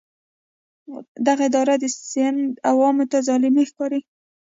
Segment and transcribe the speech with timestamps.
[1.27, 4.07] دغه ادارې د سند عوامو ته ظالمې ښکارېدې.